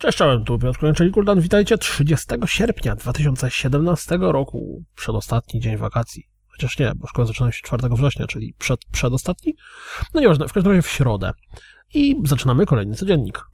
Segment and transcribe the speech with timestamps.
[0.00, 1.40] Cześć, czołem, tu Piotr Kończyli Kuldan.
[1.40, 4.84] Witajcie 30 sierpnia 2017 roku.
[4.96, 6.28] Przedostatni dzień wakacji.
[6.48, 9.54] Chociaż nie, bo szkoła zaczyna się 4 września, czyli przed, przedostatni.
[10.14, 11.32] No nieważne, w każdym razie w środę.
[11.94, 13.44] I zaczynamy kolejny codziennik.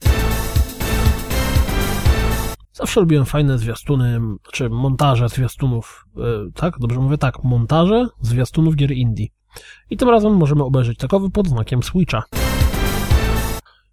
[2.77, 4.19] Zawsze lubiłem fajne zwiastuny,
[4.51, 6.79] czy montaże zwiastunów, yy, tak?
[6.79, 9.27] Dobrze mówię tak, montaże zwiastunów gier indie.
[9.89, 12.23] I tym razem możemy obejrzeć takowy pod znakiem Switcha.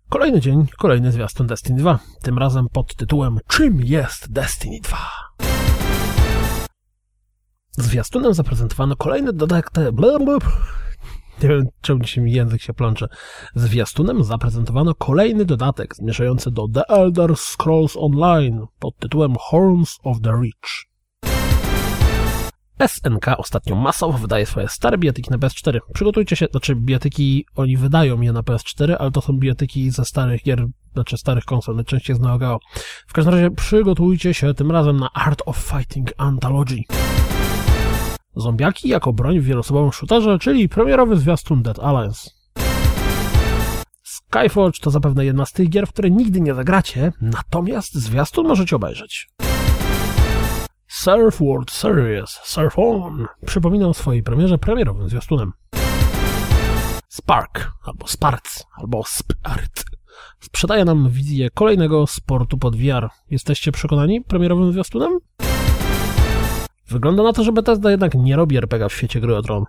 [0.08, 1.98] Kolejny dzień, kolejny zwiastun Destiny 2.
[2.22, 4.98] Tym razem pod tytułem Czym jest Destiny 2?
[7.70, 9.70] Zwiastunem zaprezentowano kolejny dodatek...
[11.42, 13.08] Nie wiem, czemu się mi język się plącze.
[13.54, 20.30] Zwiastunem zaprezentowano kolejny dodatek zmierzający do The Elder Scrolls Online pod tytułem Horns of the
[20.30, 20.94] Reach.
[22.88, 25.78] SNK ostatnio masowo wydaje swoje stare bijatyki na PS4.
[25.94, 30.42] Przygotujcie się, znaczy bijatyki, oni wydają je na PS4, ale to są bijatyki ze starych
[30.42, 32.58] gier, znaczy starych konsol, najczęściej z Neo Geo.
[33.06, 36.82] W każdym razie przygotujcie się tym razem na Art of Fighting Anthology.
[38.36, 42.30] Zombiaki jako broń w wieloosobowym shooterze, czyli premierowy zwiastun Dead Alliance.
[44.02, 48.76] Skyforge to zapewne jedna z tych gier, w które nigdy nie zagracie, natomiast zwiastun możecie
[48.76, 49.28] obejrzeć.
[50.88, 55.52] Surf World Series Surf On przypominał swojej premierze premierowym zwiastunem.
[57.08, 59.84] Spark, albo Sparc, albo Spart
[60.40, 63.08] sprzedaje nam wizję kolejnego sportu pod VR.
[63.30, 65.18] Jesteście przekonani premierowym zwiastunem?
[66.88, 69.64] Wygląda na to, że Bethesda jednak nie robi RPG w świecie gry o tron.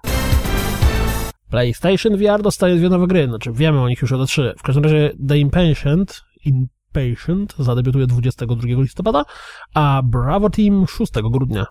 [1.50, 4.54] PlayStation VR dostaje dwie nowe gry, znaczy wiemy o nich już od 3.
[4.58, 9.26] W każdym razie The Impatient, in Patient zadebiutuje 22 listopada,
[9.74, 11.66] a Bravo Team 6 grudnia.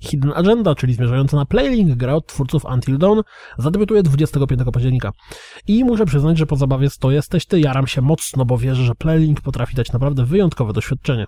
[0.00, 3.20] Hidden Agenda, czyli zmierzająca na Playlink, gra od twórców Until Dawn,
[3.58, 5.12] zadebiutuje 25 października.
[5.66, 8.94] I muszę przyznać, że po zabawie 100 jesteś ty, jaram się mocno, bo wierzę, że
[8.94, 11.26] Playlink potrafi dać naprawdę wyjątkowe doświadczenie.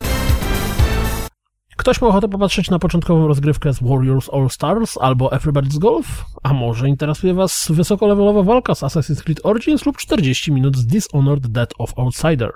[1.82, 6.24] Ktoś ma ochotę popatrzeć na początkową rozgrywkę z Warriors All Stars albo Everybody's Golf?
[6.42, 11.46] A może interesuje Was wysokolevelowa walka z Assassin's Creed Origins lub 40 minut z Dishonored
[11.46, 12.52] Death of Outsider?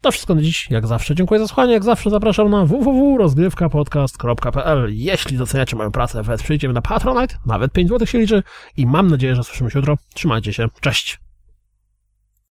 [0.00, 1.14] To wszystko na dziś, jak zawsze.
[1.14, 6.82] Dziękuję za słuchanie, jak zawsze zapraszam na www.rozgrywkapodcast.pl Jeśli doceniacie moją pracę, wesprzyjcie mnie na
[6.82, 8.42] Patronite, nawet 5 zł się liczy
[8.76, 9.96] i mam nadzieję, że słyszymy się jutro.
[10.14, 11.25] Trzymajcie się, cześć!